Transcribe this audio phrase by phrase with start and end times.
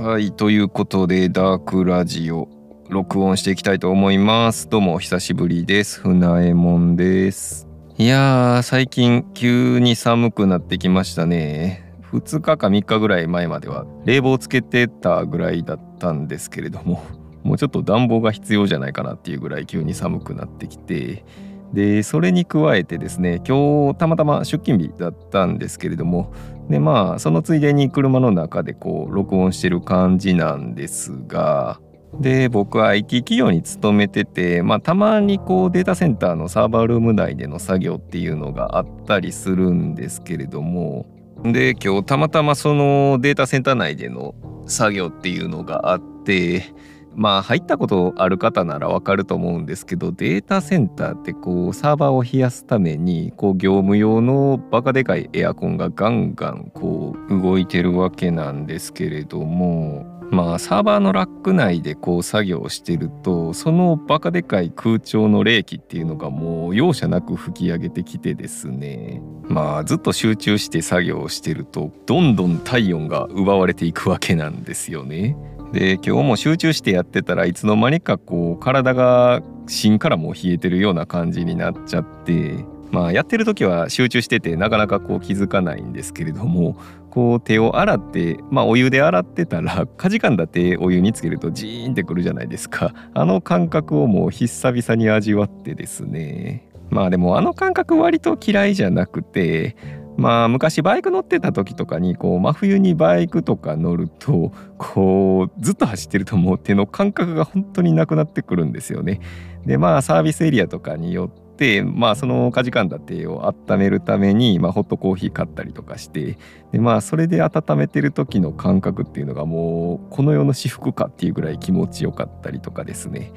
[0.00, 2.48] はいということでダークラジオ
[2.88, 4.66] 録音していきたいと思います。
[4.66, 6.00] どうも久しぶりです。
[6.00, 7.68] 船江門です。
[7.98, 11.92] いやー最近急に寒くなってきましたね。
[12.12, 17.04] 2日か3日ぐらい前までは冷房つけてたぐらいだったんですけれども
[17.42, 21.26] もうちょっと暖房が必要じゃないかなっていうぐらい急に寒くなってきて
[21.72, 26.32] でそれに加えてですね今日たまたま出勤日だったんですけれども
[26.68, 31.80] でまあそのついでに車の中でこう録音してる感じなんですが
[32.18, 41.06] で僕は IT 企業に勤めてて、まあ、たまにこうデータセンターのサーバールーム内での作業っていうのがあったりするんですけれども
[41.44, 44.34] で今日たまたまそのデータセンター内での
[44.66, 46.64] 作業っていうのがあって
[47.14, 75.36] まあ入ったことある方ならわかると思うんですけどデータセンターってこうサーバーを冷やすためにこう業務用のバカでかいエアコンがガンガンこう動いてるわけなんですけれどもまあサーバーのラック内でこう作業してるとそのバカでかい空調の冷気っていうのがもう容赦なく吹き上げてきてですねまあずっと集中して作業してるとどんどん体温が奪われていくわけなんですよね。
[75.72, 86.76] で今日も集中してやってたらいつの間にかこう体が芯からもう冷えてるような感じになっちゃってまあやってる時は集中しててなかなかこう気づかないんですけれども
[87.10, 92.92] こう手を洗ってまあお湯で洗ってたらかじかんだ手お湯につけるとジーンってくるじゃないですか。
[93.14, 96.68] あの感覚をもう久々に味わってですね。
[96.90, 99.76] まあでもあの感覚割と嫌いじゃなくて
[100.20, 109.20] まあ昔バイク乗ってた時とかにこう真冬にバイクとか乗るとこうずっと走ってるともう手の感覚が本当になくなってくるんですよね。
[109.64, 116.36] でまあサービスエリアとかによってまあそのかじかんだ手を温めるために、まあ、ホットコーヒー買ったりとかして
[116.70, 123.32] でまあそれで温めてる時の感覚っていうのがもうこの世の至福かっていうぐらい気持ちよかったりとかですね。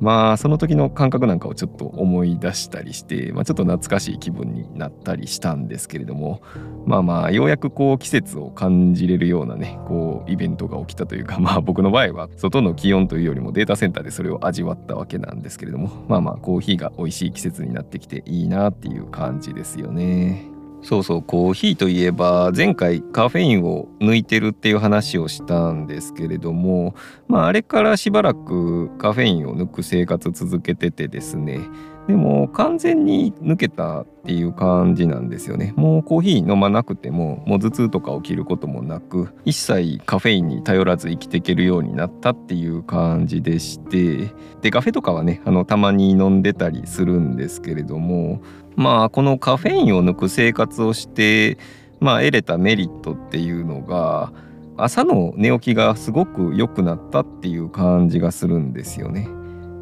[0.00, 6.42] まあその時の感覚なんかをちょっと思い出したりして、まあ、ちょっと懐かしい気分になったりしたんですけれども
[6.84, 20.55] まあまあようやくこう季節を感じれるようなねこうイベントが起きたというか まあ僕の場合は外の気温というよりもデータセンターでそれを味わったわけなんですけれどもまあまあコーヒーが美味しい季節になってきていいなっていう感じですよね。
[20.86, 26.94] そうそうコーヒーといえば前回カフェインを抜いてるっていう話をしたんですけれども
[27.26, 31.58] まああれからしばらくカフェインを抜く生活続けててですね。
[32.06, 48.40] でも完全に抜けたっていう感じなんですよねもうコーヒー飲まなくてももう頭痛とか起きることもなく一切カフェインに頼らず生きていけるようになったっていう感じでしてでカフェとかはねあのたまに飲んでたりするんですけれども
[48.76, 51.58] まあこのカフェインを抜く生活をして
[51.98, 54.32] まあ得れたメリットっていうのが
[54.76, 59.28] 朝の寝起きがすごく良くなったっていう感じがするんですよね。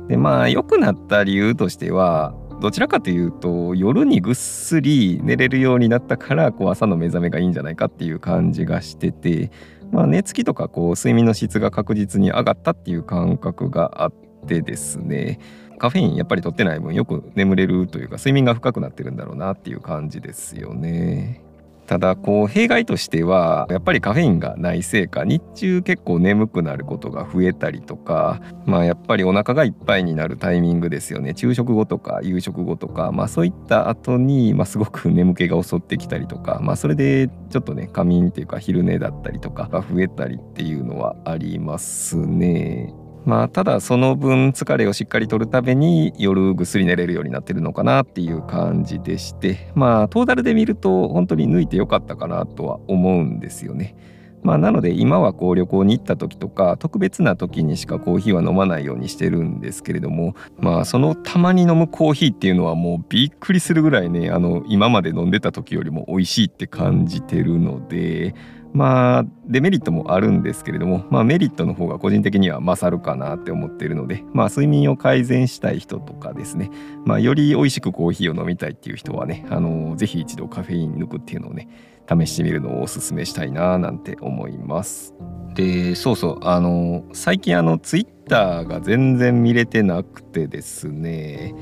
[0.08, 9.50] でまあ良くなった理由としてはどちらかというと夜にぐっすり寝れるようになったからこう朝の目覚めがいいんじゃないかっていう感じがしてて、
[9.92, 14.12] まあ、寝つきとかこう睡眠の質が確実に上がったっていう感覚があっ
[14.46, 15.40] てですね
[15.78, 21.43] カフェインやっぱり取ってない分よく眠れるというか睡眠が深くなってるんだろうなっていう感じですよね。
[21.86, 42.94] ただこう弊害としてはやっぱりカフェインがないせいか日中結構眠くなることが増えたりとかまあやっぱりお腹がいっぱいになるタイミングですよね昼食後とか夕食後とかまあそういった後にまあすごく眠気が襲ってきたりとかまあそれでちょっとね仮眠っていうか昼寝だったりとかが増えたりっていうのはありますね。
[43.24, 53.96] まあただその分疲れをしっかりとるために夜ぐっすり寝れるようになってるのかなっていう感じでしてまあトータルで見ると本当に抜いてよかったかなとは思うんですよね。
[54.44, 68.34] まあ、なので今はこう旅行に行った時とか特別な時にしかコーヒーは飲まないようにしてるんですけれどもまあそのたまに飲むコーヒーっていうのはもうびっくりするぐらいねあの今まで飲んでた時よりも美味しいって感じてるので
[68.74, 76.70] まあデメリットもあるんですけれども、まあ、メリットの方が個人的には勝るかなって思っているので、まあ、睡眠を改善したい人とかですね、
[77.04, 81.68] まあ、より美味しくコーヒーを飲みたいっていう人はねあのぜひ一度カフェイン抜くっていうのをね
[82.08, 85.14] 試してみるのをおすすめしたいななんて思います。
[85.54, 91.54] でそうそうあの最近あのツイッターが全然見れてなくてですね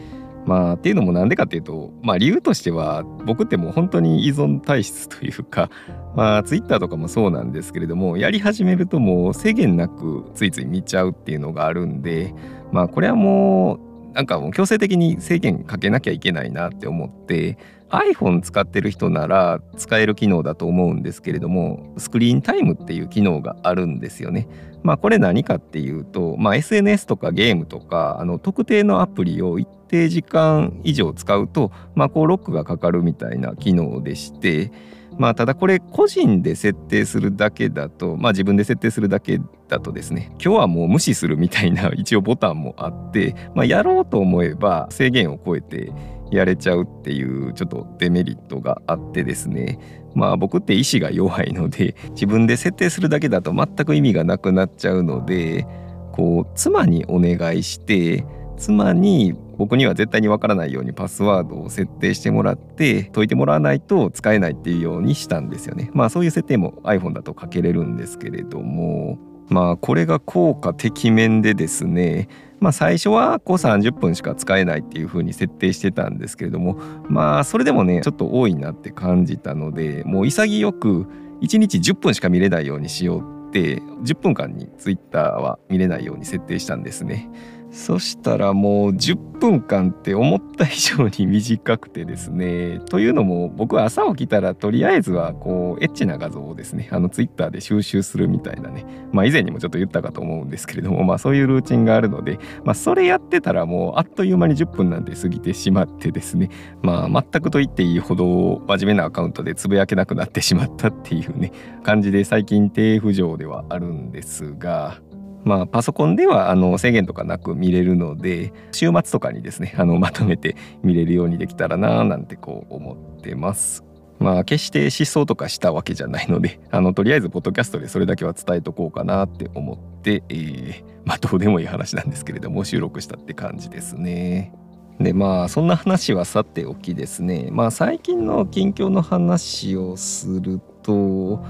[0.44, 5.70] まあっていうのもなんでかっていうとまあ理由としては僕ってもう本当に依存体質というか
[6.16, 12.34] まあツイッターとかもそうなんですけれどもやり始めるともう制限なくついつい見ちゃうっていうのがあるんで
[12.72, 13.76] まあこれはも
[14.10, 17.56] うなんかもう強制的に制限かけなきゃいけないなって思って
[17.92, 24.48] iPhone 使ってる人なら使える機能だと思うんですけれどもスクリーンタイムっていう機能があるんですよね。
[24.82, 34.72] まあこれ何かっていうと、まあ、SNS とかゲームとかあの特定のアプリを一定時間以上使うと、まあ、こうロックがかかるみたいな機能でして。
[35.18, 45.92] まあただこれ個人で設定するだけだとまあ自分で設定するだけだとですね今日はもう無視するみたいな一応ボタンもあって、まあ、やろうと思えば制限を超えて
[46.32, 49.78] やれちゃうっていうちょっとデメリットがあってですね
[50.14, 55.66] まあ僕って意志が弱いので自分で設定するだけだと全く意味がなくなっちゃうので
[56.12, 58.24] こう妻にお願いして
[58.56, 65.90] 妻に僕には絶対にわからないようにパスワードを設定してもらって解いてもらわないと使えないっていうようにしたんですよね。
[65.94, 69.18] まあそういう設定も iPhone だとかけれるんですけれども
[69.52, 72.28] まあこれが効果てきめんでですね
[72.60, 76.78] まあ最初はこう30分しか使えないっていう風に設定してたんですけれども
[77.08, 81.06] まあそれでもねちょっと多いなって感じたのでもう潔く
[81.42, 87.28] 1日10分しか見れないようにしようって10分間にツイッターは見れないように設定したんですね。
[87.72, 92.80] そしたらもう10分間って思った以上に短くてですね。
[92.90, 98.84] というのも僕は朝起きたらとりあえずはこうエッチな画像をですねあのツイッターで収集するみたいなね。
[99.10, 106.50] まあ以前にもちょっと言ったかと思うんですけれどもまあそういうルーチンがあるのでまあそれやってたらもうあっという間に10分なんて過ぎてしまってですね。
[106.82, 111.52] まあ全くと言っていいほど真面目なアカウントでつぶやけなくなってしまったっていうね
[111.82, 115.11] 感じで最近低浮上ではあるんですが。
[115.44, 123.84] まあ、パソコンではあの制限とかなく見れるので週末とかにですね あのまとめて見れるようにできたらななんてこう思ってます。
[124.18, 134.52] まあ決して失踪とかしたわけじゃないので あのとりあえずポッドキャストでそれだけは伝えとこうかなって思って、えー、まあどうでもいい話なんですけれども収録したって感じですね。
[135.00, 141.42] でまあそんな話はさておきですねまあ最近の近況の話をすると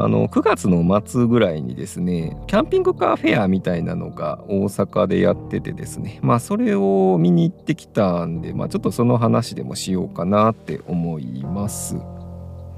[0.00, 11.96] あの9月の末ぐらいにですねキャンピングカーフェアみたいなのが大阪でやっててですねまあそれを見に行ってきたんで、まあ、ちょっとその話でもしようかなって思います。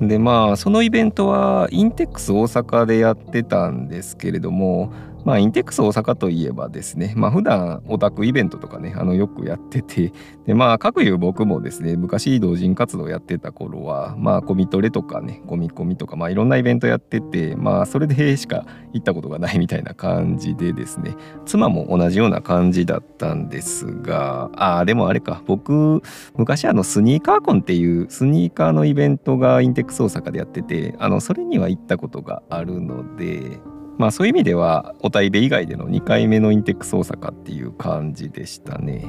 [0.01, 4.91] でまあそのイベントはインテックス大阪でやってたんですけれども
[5.25, 10.13] まあ、インテックス大阪といえばですね、まあ、普段オタクイベントとかね、あの、よくやってて、
[10.47, 21.15] で、まあ、各いう僕もですね、昔同人活動やってた頃は、まあ、コミトレとかね、コミコミとか、まあ、いろんなイベントやってて、まあ、それでしか行ったことがないみたいな感じでですね、
[21.45, 26.03] 妻も同じような感じだったんですが、ああ、でもあれか、僕、
[26.37, 33.61] 昔あの、スニーカーコンっていうスニーカーのイベントがインテックス大阪でやってて、あの、それには行ったことがあるので、
[34.01, 39.05] まあそういう意味ではお台部以外での2回目のインテックス大阪っていう感じでしたね。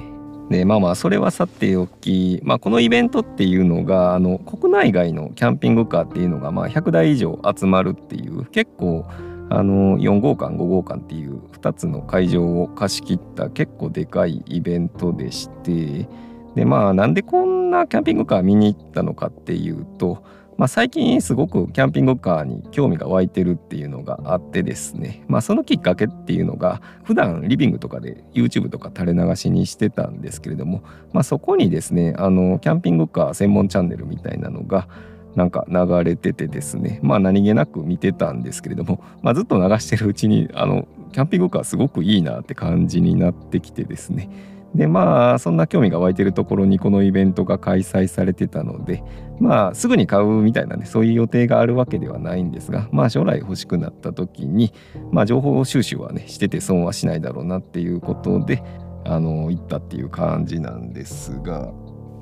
[0.49, 9.05] でまあまあそれはさておき、まあ、このイベントっていうのがあの国内外のキャンピングカーっていうのがまあ100台以上集まるっていう結構
[9.49, 16.09] あの4号館5号館っていう2つの会場を貸し切った結構でかいイベントでして
[16.55, 20.21] でまあなんでこんなキャンピングカー見に行ったのかっていうと
[20.61, 34.87] まあ、最近すごくキャンピングカーに興味が湧いてるっていうのがあってですね、まあ、そのきっかけっていうのが普段リビングとかで YouTube とか垂れ流しにしてたんですけれども、まあ、そこにですねあのキャンピングカー専門チャンネルみたいなのが
[35.33, 36.99] なんか流れててですね。
[37.01, 44.29] まあ何気なく見てたんですけれども、まあ、ずっと流してるうちにあのキャンピングカーすごくいいなって感じになってきてですね。
[44.75, 49.03] でまあそんな興味が湧いてるところにこのイベントが開催されてたので
[49.39, 54.73] まあすぐに買うみたいなねそういう予定があるわけではないんですがまあ将来欲しくなった時に
[55.11, 58.63] まあ情報収集はねしてて損はしないだろうなっていうことで
[59.03, 61.71] あの行ったっていう感じなんですが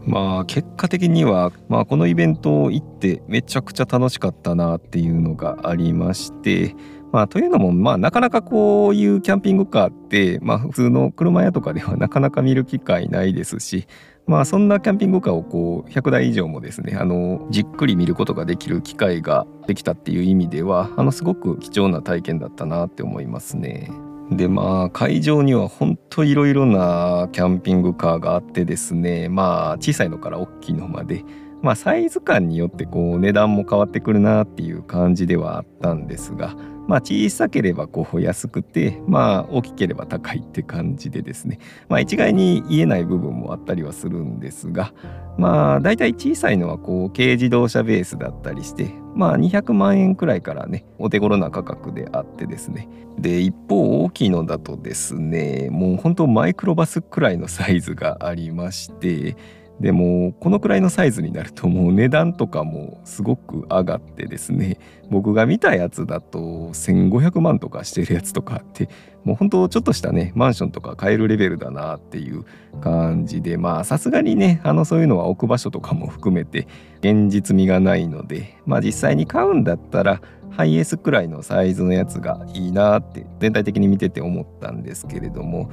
[0.05, 6.75] まあ結果的には、まあ、このイベントを行ってめちゃくちゃ楽しかったなっていうのがありまして
[7.11, 13.87] まあ、というのも、まあ、なかなかこういうキャンピングカーって、まあ、普通の車屋とかではなかなか見る機会ないですし、
[14.27, 23.89] まあ、そんなキャンピングカーをこう100台以上もですねあのじっくり見ることができる機会ができたっていう意味ではあのすごく貴重な体験だったなって思いますね。
[24.29, 31.23] でまあ会場には本当いろいろなキャンピングカーがあってですねまあ小さいのから大きいのまで
[31.63, 36.55] まあサイズ感によってこう値段も変わってくるなっていう感じではあったんですが
[36.89, 44.91] まあ小さければこう安くて、まあ大きければ高いって感じでですね、まあ一概に言えない部分もあったりはするんですが、
[45.37, 52.89] まあ大体小さいのはこう軽自動車ベースだったりして、まあ200万円くらいからね、お手頃な価格であってですね。
[53.19, 59.35] で、一方大きいのだとですね、もう本当マイクロバスくらいのサイズがありまして、
[59.79, 64.77] でもこのくらいのサイズになるともう値段とかもすごく上がってですね
[65.09, 68.89] 僕が見たやつだと1500万とかしてるやつとかあって
[69.23, 72.45] もう本当ちょっとしたねマンションとか買えるレベルだなっていう
[72.81, 76.67] 感じでまあさすがにねあのそういうのは置く場所とかも含めて
[76.99, 80.21] 現実味がないのでまあ実際に買うんだったら
[80.51, 85.71] ハイエースくらいのサイズのやつがいいなって全体的に見てて思ったんですけれども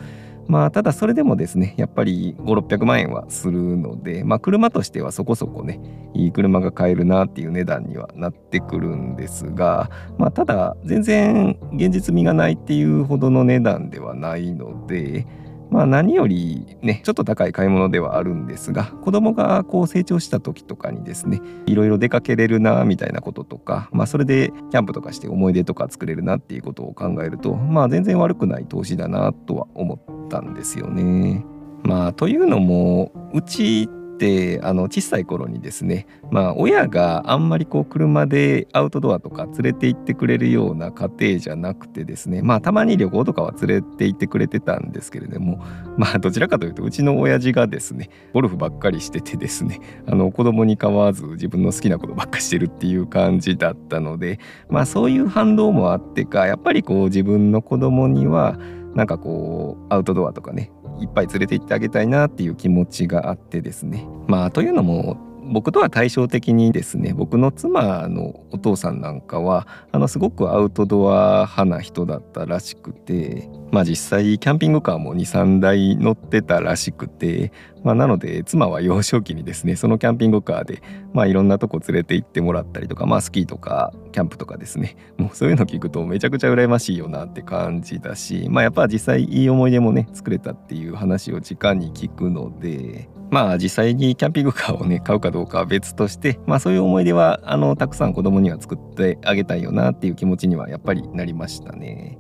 [0.49, 5.81] まあただそれでもですねやっぱり5600万円はするのでまあ車としてはそこそこね
[6.15, 15.27] いい車が買えるなっていう値段にはなってくるんですがまあただ全然現実味がないっていうほどの値段ではないので
[15.71, 31.45] まあ何よりねちょっと高い買い物ではあるんですが子供がこう成長した時とかにですねいろいろ出かけれるなみたいなこととかまあそれでキャンプとかして思い出とか作れるなっていうことを考えるとまあ全然悪くない投資だなとは思ったんですよね。
[31.83, 45.63] まあというのもうちってあの小さい頃にですねまあ親があんまりこう車でアウトドアとか連れて行ってくれるような家庭じゃなくてですねまあたまに旅行とかは連れて行ってくれてたんですけれども
[45.99, 58.59] まあどちらかというとうちの親父がですねゴルフばっかりしててですねあの子供に構わず自分の好きなことばっかしてるっていう感じだったのでまあそういう反動もあってかやっぱりこう自分の子供には
[58.97, 64.07] なんかこうアウトドアとかねいっぱい連れて行ってあげたいなっていう気持ちがあってですね。
[64.27, 77.53] まあというのも僕とは対照的にですね僕の妻のお父さんなんかはあのすごくアウトドア派な人だったらしくてまあ実際キャンピングカーも23台乗ってたらしくて、
[77.85, 102.19] まあ、なので妻は幼少期にですねそのキャンピングカーでまあいろんなとこ連れて行ってもらったりとかまあスキーとかキャンプとかですねもうそういうの聞くとめちゃくちゃ羨ましいよなって感じだしまあやっぱ実際いい思い出もね作れたっていう話を直に聞くのでまあ実際にキャンピングカーをね買うかどうかは別としてまあそういう思い出はあのたくさん子供には作ってあげたいよなっていう気持ちにはやっぱりなりましたね。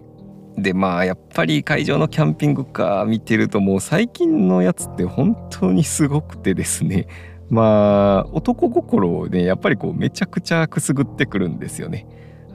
[0.56, 7.06] でまあやっぱり会場のキャンピングカー見てるともう最近のやつって本当にすごくてですね
[7.50, 12.06] まあ男心をねやっぱりこうめちゃくちゃくすぐってくるんですよね。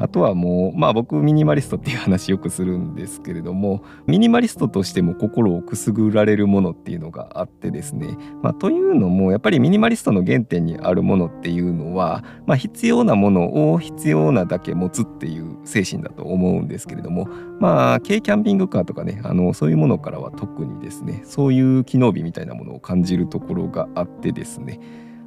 [0.01, 17.27] あとはもうまあ僕ミニマリストっていう話よくするんですけれどもミニマリストとしても心をくすぐられるものっていうのがあってですね、まあ、というのもやっぱりミニマリストの原点にあるものっていうのは、まあ、必要なものを必要なだけ持つっていう精神だと思うんですけれども
[17.59, 24.79] まあ軽キャンピングカーとかねあのそういうものからは特にですねそういう機能美みたいなものを感じるところがあってですね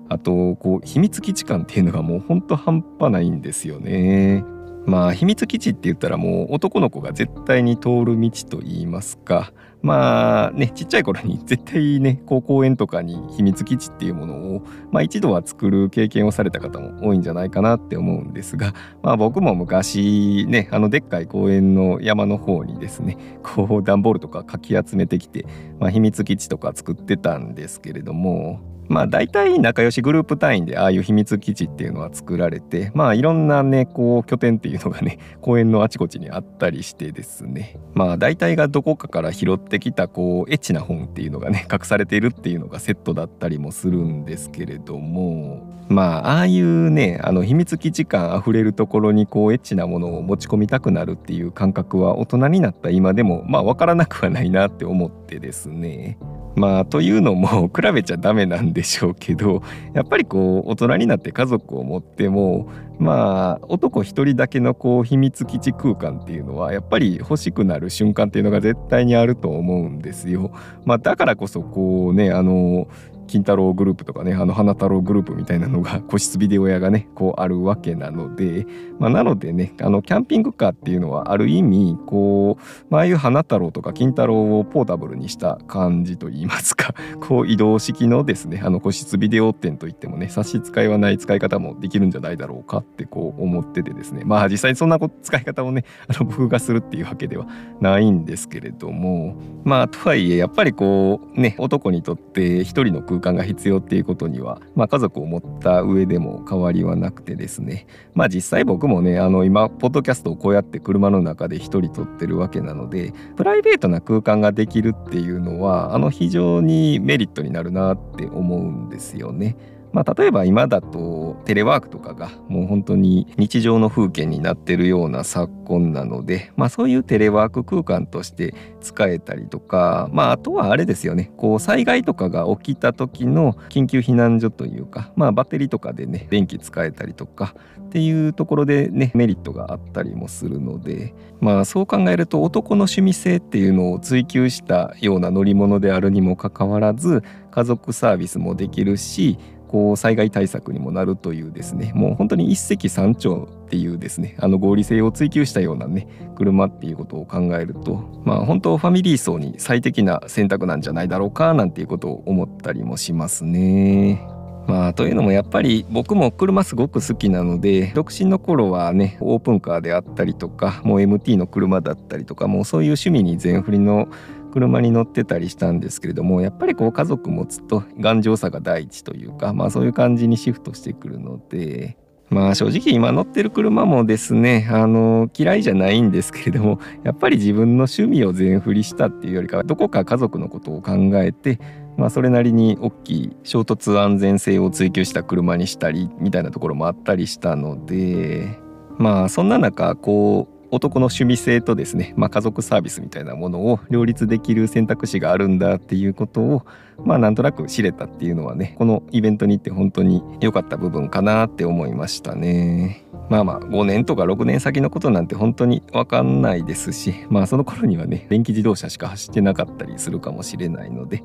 [0.09, 4.45] あとこう秘密基地感っていうのがもうほんと半端ないんですよね。
[4.87, 9.53] まあ秘密基地って言ったらもう男の子が絶対に通る道と言いますか。
[9.85, 18.73] まあねちっちゃい頃に 絶対ねこう公園とかに秘密基地っていうものを、まあ、一度は作る経験をされた方も多いんじゃないかなって思うんですが、
[19.03, 25.45] まあ、僕も昔ねあのでっかい公園の山の方にですね こう段ボールとかかき集めてきて、
[25.79, 28.74] まあ、秘密基地とか作ってたんですけれども。
[28.88, 37.79] まあ大体仲良しグループ単位でああいう秘密基地っていうのは作られてまあいろんなねこう拠点っていうのがね 公園のあちこちにあったりしてですね。
[37.95, 56.19] まあ大体がどこかから拾ってきたこうエッチな本っていうのがね 隠されているっていうのがセットだったりもするんですけれどもまあああいうねあの秘密基地感あふれるところにこうエッチなものを持ち込みたくなるっていう感覚は大人になった今でもまあ分からなくはないなって思ってですね。
[56.57, 59.62] まあというのも 比べちゃダメなんででしょうけど
[59.95, 70.52] やっぱりこう大人になって家族を持ってもまあ男一人だけのこう秘密基地空間っていうのはやっぱり欲しくなる瞬間っていうのが絶対にあると思うんですよ。
[70.85, 72.87] まあ、だからこそこうねあの
[73.35, 78.64] 金太郎グループとかねあの花太郎グループみたいなのが個室ビデオ屋がねこうあるわけなので、
[79.00, 97.49] まあ、なのでねあのキャンピングカーっていうのはある意味こう、まああいう花太郎とか金太郎をポータブルにした感じといいますかこう移動式のですねあの個室ビデオ店といってもね差し支えはない使い方もできるんじゃないだろうかってこう思っててですねまあ実際にそんな使い方をねあの僕がするっていうわけでは
[97.81, 119.57] ないんですけれどもまあとはいえやっぱりこうね男にとって一人の空間が必要っていうことには、まあ、家族を持った上でも変わりはなくてですねまあ実際僕もねあの今ポッドキャストをこうやって車の中で一人撮ってるわけなのでプライベートな空間ができるっていうのはあの非常にメリットになるなって思うんですよね。
[119.95, 131.31] まあ、例えば今だとテレワークとかがもう本当に日常の風景になってるような昨今なので、まあ、そういうテレワーク空間として使えたりとか、まあ、あとはあれですよね。
[131.37, 147.23] こう災害とかが起きた時の緊急避難所というか、まあ、バッテリーとかでね電気使えたりとかっていうところでねメリットがあったりもするのでまあそう考えると男の趣味性っていうのを追求したような乗り物であるにもかかわらず
[147.53, 149.39] 家族サービスもできるし
[149.75, 164.25] こう災害対策にもなるというですねもう本当に一石三鳥っていうですねあの合理性を追求したようなね車っていうことを考えるとまあ本当ファミリー層に最適な選択なんじゃないだろうかなんていうことを思ったりもしますね。
[164.69, 174.09] まあというのもやっぱり僕も車すごく好きなので独身の頃はねオープンカーであったりとかもう MT の車だったりとかもうそういう趣味に全振りの
[174.54, 181.96] 車に乗ってたりしたんですけれどもやっぱりこう家族持つと頑丈さが第一というかまあそういう感じにシフトしてくるので
[182.30, 191.58] まあ正直今乗ってる車もですねあの嫌いじゃないんですけれどもやっぱり自分の趣味を全振りしたっていうよりかはどこか家族のことを考えて
[191.96, 198.56] まあそれなりに大きい衝突安全性を追求した車にしたりみたいなところもあったりしたので
[198.99, 206.66] まあそんな中こう男の趣味性とですね、まあ、家族サービスみたいなものを両立できる選択肢があるんだっていうことを
[207.04, 213.04] まあなんとなく知れたっていうのはねこのイベントに行って本当に良かった部分かなって思いましたね。
[213.31, 221.23] まあまあ5年とか6年先のことなんて本当に分かんないですしまあその頃にはね電気自動車しか走ってなかったりするかもしれないので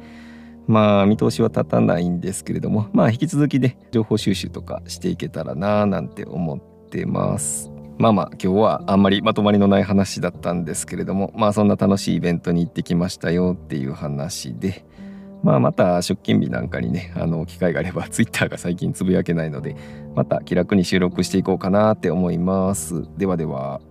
[0.68, 7.79] まあ見通しは立たないんですけれどもまあ引き続きで、ね、情報収集とかしていけたらななんて思ってます。
[8.00, 14.86] まあまあ今日はあんまりまとまりのない話だったんですけれどもまあそんな楽しいイベントに行ってきましたよっていう話で
[15.44, 19.76] まあまた出勤日なんかにねあの機会があれば Twitter が最近つぶやけないので
[20.16, 23.06] また気楽に収録していこうかなって思います。
[23.18, 23.82] ではでは。